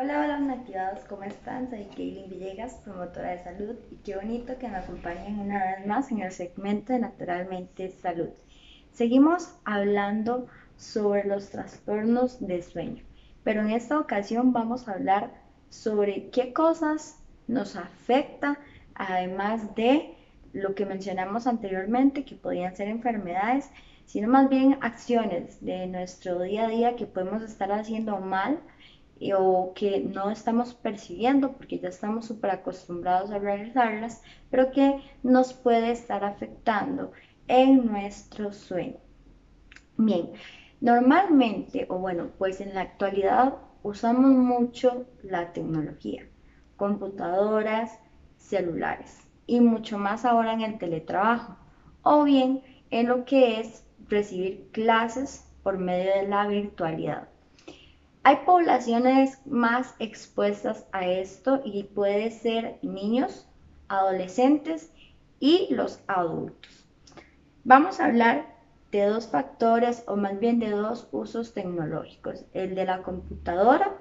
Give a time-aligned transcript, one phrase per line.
[0.00, 1.70] Hola, hola nativados, ¿cómo están?
[1.70, 6.12] Soy Kaylin Villegas, promotora de salud y qué bonito que me acompañen una vez más
[6.12, 8.28] en el segmento de Naturalmente Salud.
[8.92, 13.02] Seguimos hablando sobre los trastornos de sueño,
[13.42, 15.32] pero en esta ocasión vamos a hablar
[15.68, 17.18] sobre qué cosas
[17.48, 18.56] nos afecta,
[18.94, 20.14] además de
[20.52, 23.68] lo que mencionamos anteriormente, que podían ser enfermedades,
[24.06, 28.60] sino más bien acciones de nuestro día a día que podemos estar haciendo mal
[29.36, 35.52] o que no estamos percibiendo porque ya estamos súper acostumbrados a realizarlas, pero que nos
[35.52, 37.12] puede estar afectando
[37.48, 38.98] en nuestro sueño.
[39.96, 40.30] Bien,
[40.80, 46.28] normalmente, o bueno, pues en la actualidad usamos mucho la tecnología,
[46.76, 47.98] computadoras,
[48.36, 51.56] celulares y mucho más ahora en el teletrabajo
[52.02, 57.28] o bien en lo que es recibir clases por medio de la virtualidad.
[58.28, 63.48] Hay poblaciones más expuestas a esto y puede ser niños,
[63.88, 64.92] adolescentes
[65.40, 66.86] y los adultos.
[67.64, 68.54] Vamos a hablar
[68.92, 73.96] de dos factores o más bien de dos usos tecnológicos, el de la computadora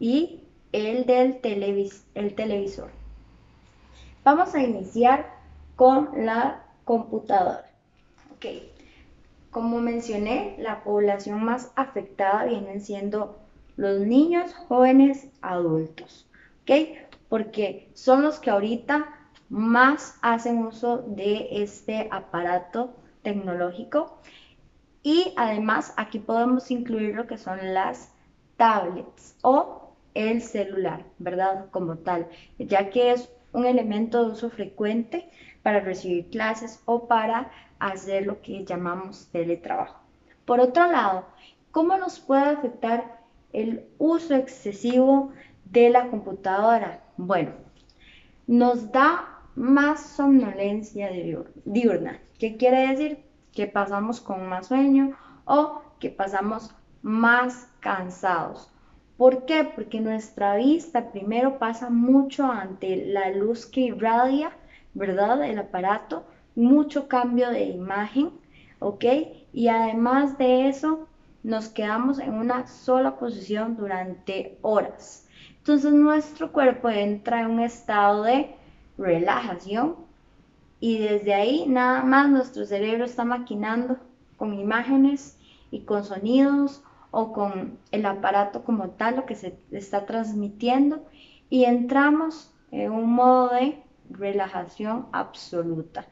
[0.00, 1.38] y el del
[2.14, 2.90] el televisor.
[4.24, 5.30] Vamos a iniciar
[5.76, 7.70] con la computadora.
[9.50, 13.36] Como mencioné, la población más afectada vienen siendo
[13.78, 16.28] los niños, jóvenes, adultos,
[16.62, 16.98] ¿ok?
[17.28, 19.06] Porque son los que ahorita
[19.48, 24.18] más hacen uso de este aparato tecnológico
[25.04, 28.12] y además aquí podemos incluir lo que son las
[28.56, 31.66] tablets o el celular, ¿verdad?
[31.70, 32.26] Como tal,
[32.58, 35.30] ya que es un elemento de uso frecuente
[35.62, 40.00] para recibir clases o para hacer lo que llamamos teletrabajo.
[40.44, 41.26] Por otro lado,
[41.70, 43.17] ¿cómo nos puede afectar
[43.52, 45.32] el uso excesivo
[45.64, 47.02] de la computadora.
[47.16, 47.52] Bueno,
[48.46, 51.10] nos da más somnolencia
[51.64, 52.20] diurna.
[52.38, 53.18] ¿Qué quiere decir?
[53.52, 58.70] Que pasamos con más sueño o que pasamos más cansados.
[59.16, 59.64] ¿Por qué?
[59.64, 64.52] Porque nuestra vista primero pasa mucho ante la luz que irradia,
[64.94, 65.42] ¿verdad?
[65.42, 66.24] El aparato,
[66.54, 68.30] mucho cambio de imagen,
[68.78, 69.04] ¿ok?
[69.52, 71.07] Y además de eso,
[71.48, 75.26] nos quedamos en una sola posición durante horas.
[75.56, 78.54] Entonces nuestro cuerpo entra en un estado de
[78.98, 79.96] relajación
[80.78, 83.96] y desde ahí nada más nuestro cerebro está maquinando
[84.36, 85.38] con imágenes
[85.70, 86.82] y con sonidos
[87.12, 91.02] o con el aparato como tal, lo que se está transmitiendo
[91.48, 96.04] y entramos en un modo de relajación absoluta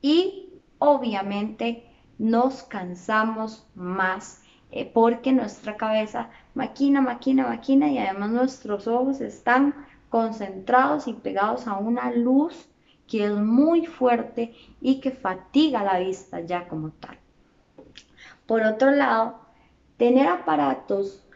[0.00, 0.48] y
[0.78, 4.45] obviamente nos cansamos más
[4.76, 9.74] eh, porque nuestra cabeza maquina, maquina, maquina y además nuestros ojos están
[10.10, 12.68] concentrados y pegados a una luz
[13.08, 17.18] que es muy fuerte y que fatiga la vista ya como tal.
[18.46, 19.40] Por otro lado,
[19.96, 21.26] tener aparatos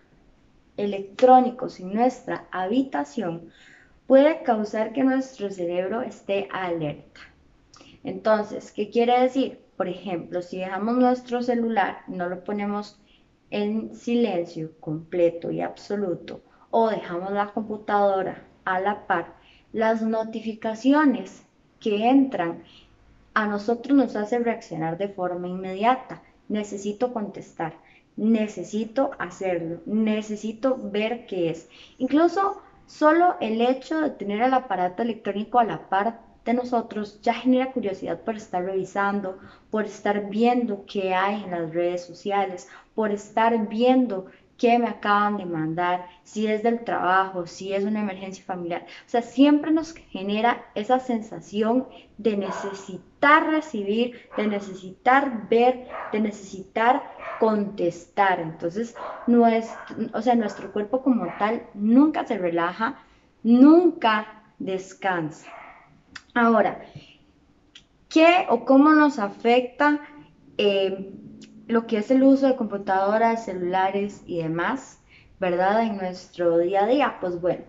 [0.77, 3.51] electrónicos en nuestra habitación
[4.07, 7.21] puede causar que nuestro cerebro esté alerta.
[8.05, 9.61] Entonces, ¿qué quiere decir?
[9.77, 13.00] Por ejemplo, si dejamos nuestro celular, no lo ponemos
[13.51, 16.41] en silencio completo y absoluto
[16.71, 19.35] o dejamos la computadora a la par,
[19.73, 21.45] las notificaciones
[21.81, 22.63] que entran
[23.35, 26.23] a nosotros nos hacen reaccionar de forma inmediata.
[26.49, 27.75] Necesito contestar,
[28.17, 31.69] necesito hacerlo, necesito ver qué es.
[31.99, 37.35] Incluso solo el hecho de tener el aparato electrónico a la par de nosotros ya
[37.35, 39.39] genera curiosidad por estar revisando,
[39.71, 44.27] por estar viendo qué hay en las redes sociales, por estar viendo
[44.61, 48.85] qué me acaban de mandar, si es del trabajo, si es una emergencia familiar.
[49.07, 57.03] O sea, siempre nos genera esa sensación de necesitar recibir, de necesitar ver, de necesitar
[57.39, 58.39] contestar.
[58.39, 58.95] Entonces,
[60.13, 62.99] o sea, nuestro cuerpo como tal nunca se relaja,
[63.43, 65.51] nunca descansa.
[66.35, 66.81] Ahora,
[68.09, 70.01] ¿qué o cómo nos afecta
[70.59, 71.13] eh,
[71.67, 75.01] lo que es el uso de computadoras, celulares y demás,
[75.41, 75.83] ¿verdad?
[75.83, 77.65] En nuestro día a día, pues bueno,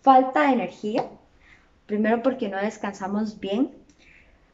[0.00, 1.08] falta de energía,
[1.86, 3.70] primero porque no descansamos bien,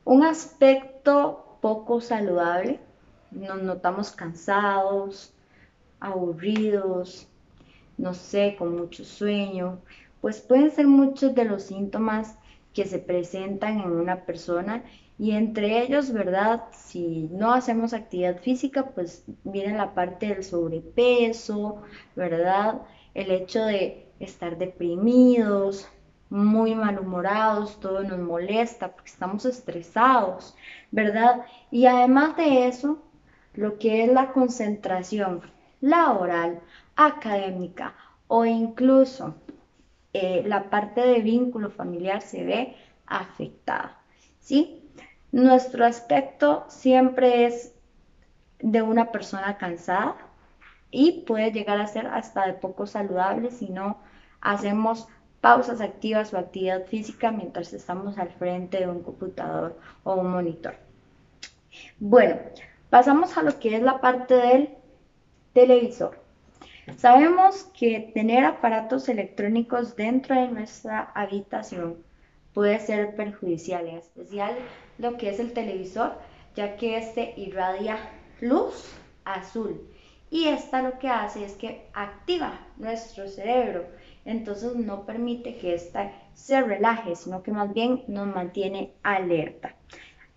[0.04, 2.80] un aspecto poco saludable,
[3.30, 5.32] nos notamos cansados,
[6.00, 7.28] aburridos,
[7.96, 9.78] no sé, con mucho sueño,
[10.20, 12.36] pues pueden ser muchos de los síntomas
[12.74, 14.82] que se presentan en una persona
[15.18, 16.64] y entre ellos, ¿verdad?
[16.72, 21.82] Si no hacemos actividad física, pues viene la parte del sobrepeso,
[22.16, 22.82] ¿verdad?
[23.14, 25.88] El hecho de estar deprimidos,
[26.30, 30.56] muy malhumorados, todo nos molesta porque estamos estresados,
[30.90, 31.44] ¿verdad?
[31.70, 33.02] Y además de eso,
[33.54, 35.42] lo que es la concentración
[35.82, 36.60] laboral,
[36.96, 37.94] académica
[38.28, 39.34] o incluso
[40.12, 42.76] eh, la parte de vínculo familiar se ve
[43.06, 43.98] afectada,
[44.40, 44.82] ¿sí?
[45.30, 47.74] Nuestro aspecto siempre es
[48.60, 50.16] de una persona cansada
[50.90, 53.98] y puede llegar a ser hasta de poco saludable si no
[54.40, 55.08] hacemos
[55.40, 60.76] pausas activas o actividad física mientras estamos al frente de un computador o un monitor.
[61.98, 62.36] Bueno,
[62.90, 64.70] pasamos a lo que es la parte del
[65.52, 66.21] televisor.
[66.96, 71.98] Sabemos que tener aparatos electrónicos dentro de nuestra habitación
[72.52, 74.54] puede ser perjudicial, en especial
[74.98, 76.18] lo que es el televisor,
[76.54, 77.98] ya que este irradia
[78.40, 78.92] luz
[79.24, 79.80] azul
[80.32, 83.86] y esta lo que hace es que activa nuestro cerebro
[84.24, 89.74] entonces no permite que ésta se relaje, sino que más bien nos mantiene alerta.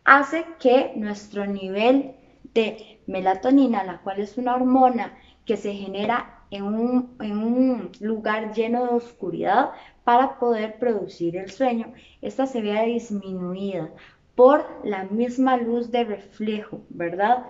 [0.03, 2.15] Hace que nuestro nivel
[2.53, 8.93] de melatonina, la cual es una hormona que se genera en un, lugar lleno de
[8.93, 9.71] oscuridad
[10.03, 13.89] para poder producir el sueño, esta se vea disminuida
[14.35, 17.45] por la misma luz de reflejo, ¿verdad?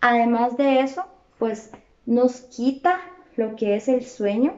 [0.00, 1.04] Además de eso,
[1.38, 1.72] pues
[2.04, 3.00] nos quita
[3.36, 4.54] lo que es el sueño,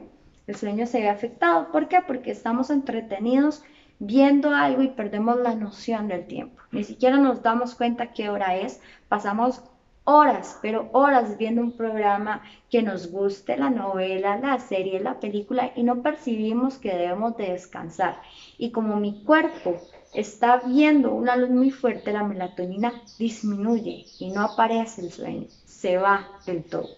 [0.47, 1.71] el sueño se ve afectado.
[1.71, 1.99] ¿Por qué?
[2.05, 3.63] Porque estamos entretenidos
[3.99, 6.61] viendo algo y perdemos la noción del tiempo.
[6.71, 8.81] Ni siquiera nos damos cuenta qué hora es.
[9.07, 9.63] Pasamos
[10.03, 15.71] horas, pero horas viendo un programa que nos guste, la novela, la serie, la película,
[15.75, 18.21] y no percibimos que debemos de descansar.
[18.57, 19.79] Y como mi cuerpo
[20.13, 25.97] está viendo una luz muy fuerte, la melatonina disminuye y no aparece el sueño, se
[25.97, 26.89] va del todo.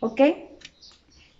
[0.00, 0.20] ¿Ok?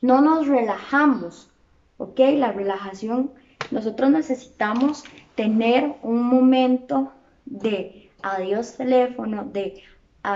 [0.00, 1.50] No nos relajamos,
[1.96, 2.20] ¿ok?
[2.34, 3.32] La relajación,
[3.70, 7.12] nosotros necesitamos tener un momento
[7.44, 9.82] de adiós teléfono, de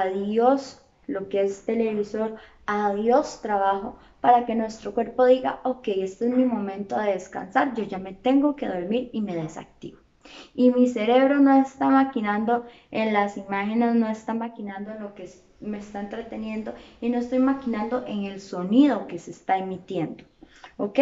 [0.01, 2.37] adiós lo que es televisor,
[2.67, 7.85] adiós trabajo, para que nuestro cuerpo diga, ok, este es mi momento de descansar, yo
[7.85, 9.99] ya me tengo que dormir y me desactivo.
[10.55, 15.29] Y mi cerebro no está maquinando en las imágenes, no está maquinando en lo que
[15.61, 20.25] me está entreteniendo y no estoy maquinando en el sonido que se está emitiendo.
[20.77, 21.01] ¿Ok?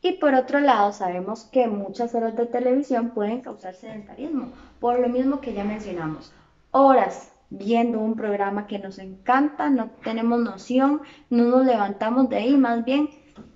[0.00, 4.48] Y por otro lado, sabemos que muchas horas de televisión pueden causar sedentarismo,
[4.80, 6.32] por lo mismo que ya mencionamos.
[6.70, 12.56] Horas viendo un programa que nos encanta, no tenemos noción, no nos levantamos de ahí,
[12.56, 13.08] más bien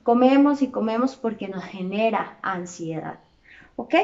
[0.03, 3.19] comemos y comemos porque nos genera ansiedad.
[3.77, 3.95] ¿Ok?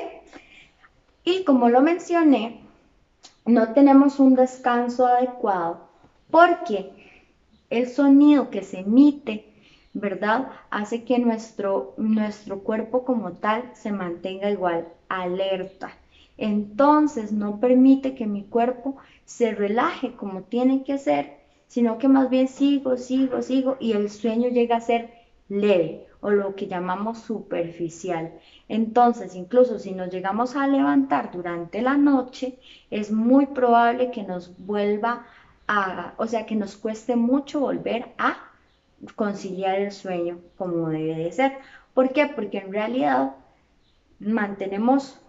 [1.25, 2.61] Y como lo mencioné,
[3.45, 5.89] no tenemos un descanso adecuado
[6.31, 6.91] porque
[7.71, 9.53] el sonido que se emite,
[9.93, 10.49] ¿verdad?
[10.71, 15.91] Hace que nuestro, nuestro cuerpo como tal se mantenga igual, alerta.
[16.39, 21.37] Entonces no permite que mi cuerpo se relaje como tiene que ser,
[21.67, 25.11] sino que más bien sigo, sigo, sigo y el sueño llega a ser
[25.49, 28.33] leve o lo que llamamos superficial.
[28.69, 32.59] Entonces, incluso si nos llegamos a levantar durante la noche,
[32.91, 35.27] es muy probable que nos vuelva
[35.69, 38.39] a, o sea, que nos cueste mucho volver a
[39.17, 41.59] conciliar el sueño como debe de ser.
[41.95, 42.27] ¿Por qué?
[42.27, 43.35] Porque en realidad
[44.21, 45.21] mantenemos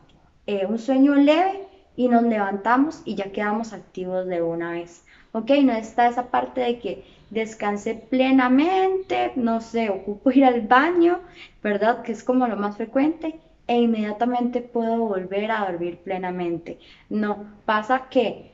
[0.45, 1.66] eh, un sueño leve
[1.97, 5.03] y nos levantamos y ya quedamos activos de una vez.
[5.33, 5.51] ¿Ok?
[5.63, 11.19] No está esa parte de que descansé plenamente, no sé, ocupo ir al baño,
[11.61, 12.03] ¿verdad?
[12.03, 16.79] Que es como lo más frecuente e inmediatamente puedo volver a dormir plenamente.
[17.09, 18.51] No, pasa que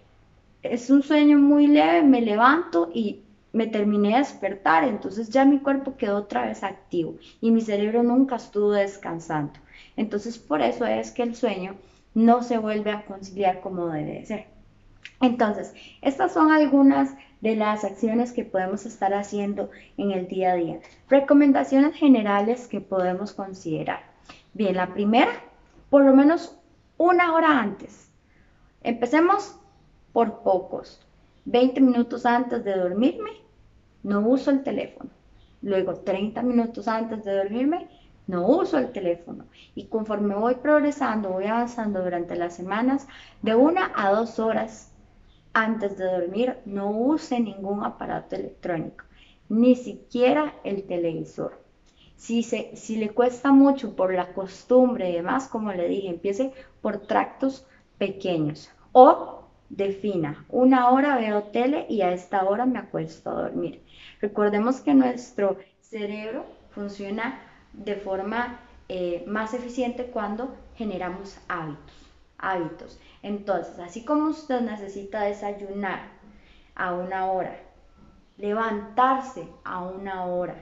[0.63, 3.19] es un sueño muy leve, me levanto y
[3.51, 8.01] me terminé de despertar, entonces ya mi cuerpo quedó otra vez activo y mi cerebro
[8.01, 9.59] nunca estuvo descansando.
[9.95, 11.75] Entonces por eso es que el sueño
[12.13, 14.47] no se vuelve a conciliar como debe ser.
[15.21, 20.55] Entonces, estas son algunas de las acciones que podemos estar haciendo en el día a
[20.55, 20.79] día.
[21.09, 24.01] Recomendaciones generales que podemos considerar.
[24.53, 25.31] Bien, la primera,
[25.89, 26.57] por lo menos
[26.97, 28.09] una hora antes.
[28.81, 29.57] Empecemos
[30.11, 31.01] por pocos.
[31.45, 33.31] 20 minutos antes de dormirme,
[34.03, 35.09] no uso el teléfono.
[35.61, 37.89] Luego, 30 minutos antes de dormirme,
[38.27, 39.45] no uso el teléfono.
[39.75, 43.07] Y conforme voy progresando, voy avanzando durante las semanas,
[43.41, 44.93] de una a dos horas
[45.53, 49.05] antes de dormir, no use ningún aparato electrónico,
[49.49, 51.61] ni siquiera el televisor.
[52.15, 56.53] Si, se, si le cuesta mucho por la costumbre y demás, como le dije, empiece
[56.81, 58.71] por tractos pequeños.
[58.93, 63.83] O defina, una hora veo tele y a esta hora me acuesto a dormir.
[64.21, 67.39] Recordemos que nuestro cerebro funciona
[67.73, 72.11] de forma eh, más eficiente cuando generamos hábitos.
[72.37, 72.99] Hábitos.
[73.21, 76.09] Entonces, así como usted necesita desayunar
[76.75, 77.55] a una hora,
[78.37, 80.55] levantarse a una hora,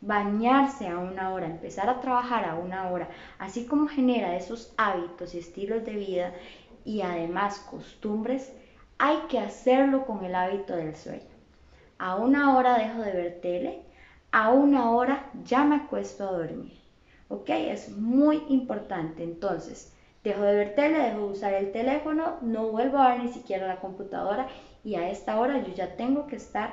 [0.00, 5.34] bañarse a una hora, empezar a trabajar a una hora, así como genera esos hábitos
[5.34, 6.32] y estilos de vida
[6.84, 8.52] y además costumbres,
[8.98, 11.22] hay que hacerlo con el hábito del sueño.
[11.98, 13.82] A una hora dejo de ver tele,
[14.38, 16.78] a una hora ya me acuesto a dormir.
[17.26, 17.50] ¿Ok?
[17.50, 19.24] Es muy importante.
[19.24, 19.92] Entonces,
[20.22, 23.66] dejo de ver tele, dejo de usar el teléfono, no vuelvo a ver ni siquiera
[23.66, 24.46] la computadora
[24.84, 26.72] y a esta hora yo ya tengo que estar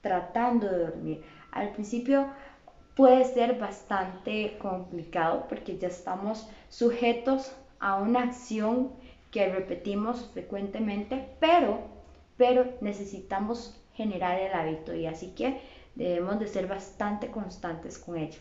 [0.00, 1.22] tratando de dormir.
[1.52, 2.28] Al principio
[2.94, 8.92] puede ser bastante complicado porque ya estamos sujetos a una acción
[9.30, 11.80] que repetimos frecuentemente, pero,
[12.38, 15.60] pero necesitamos generar el hábito y así que
[15.96, 18.38] debemos de ser bastante constantes con ello.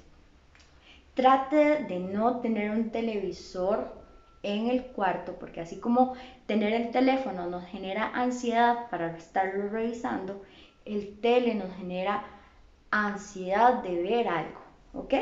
[1.16, 3.94] Trate de no tener un televisor
[4.44, 6.14] en el cuarto, porque así como
[6.46, 10.44] tener el teléfono nos genera ansiedad para estarlo revisando,
[10.84, 12.26] el tele nos genera
[12.92, 14.60] ansiedad de ver algo,
[14.94, 15.14] ¿ok?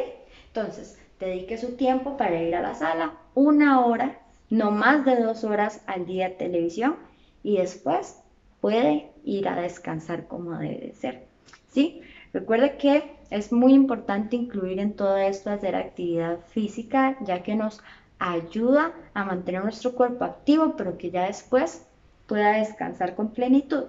[0.48, 5.44] Entonces, dedique su tiempo para ir a la sala, una hora no más de dos
[5.44, 6.98] horas al día de televisión
[7.44, 8.22] y después
[8.62, 11.34] puede ir a descansar como debe de ser.
[11.74, 12.02] ¿sí?
[12.34, 17.82] Recuerde que es muy importante incluir en todo esto hacer actividad física, ya que nos
[18.18, 21.86] ayuda a mantener nuestro cuerpo activo, pero que ya después
[22.28, 23.86] pueda descansar con plenitud.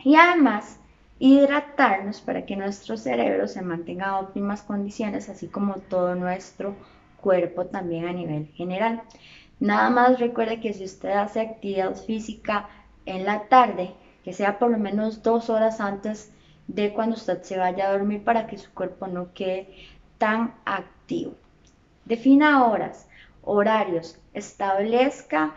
[0.00, 0.80] Y además,
[1.20, 6.74] hidratarnos para que nuestro cerebro se mantenga en óptimas condiciones, así como todo nuestro
[7.20, 9.02] cuerpo también a nivel general.
[9.60, 12.68] Nada más recuerde que si usted hace actividad física
[13.06, 13.94] en la tarde,
[14.24, 16.32] que sea por lo menos dos horas antes
[16.66, 19.68] de cuando usted se vaya a dormir para que su cuerpo no quede
[20.18, 21.34] tan activo.
[22.04, 23.08] Defina horas,
[23.42, 25.54] horarios, establezca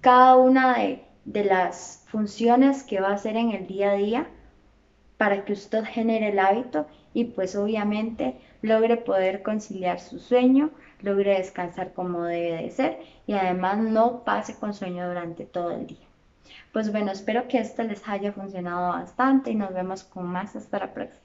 [0.00, 4.26] cada una de, de las funciones que va a hacer en el día a día
[5.16, 11.38] para que usted genere el hábito y pues obviamente logre poder conciliar su sueño, logre
[11.38, 16.11] descansar como debe de ser y además no pase con sueño durante todo el día.
[16.72, 20.78] Pues bueno, espero que esto les haya funcionado bastante y nos vemos con más hasta
[20.78, 21.21] la próxima.